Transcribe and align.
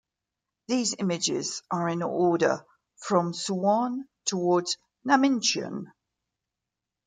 These 0.67 0.95
images 0.97 1.61
are 1.69 1.87
in 1.87 2.01
order 2.01 2.65
from 2.95 3.33
Suwon 3.33 4.07
towards 4.25 4.77
Namincheon. 5.07 5.91